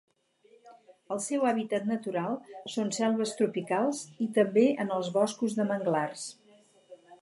El 1.15 1.21
seu 1.25 1.45
hàbitat 1.49 1.85
natural 1.91 2.39
són 2.77 2.91
selves 2.99 3.37
tropicals 3.43 4.03
i 4.27 4.31
també 4.41 4.67
en 4.87 4.95
els 5.01 5.15
boscos 5.21 5.59
de 5.63 5.73
manglars. 5.75 6.31